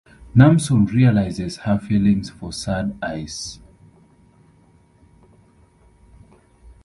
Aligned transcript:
Namsoon 0.35 0.91
realizes 0.91 1.57
her 1.57 1.77
feelings 1.77 2.31
for 2.31 2.51
Sad 2.51 2.97
Eyes. 3.03 3.59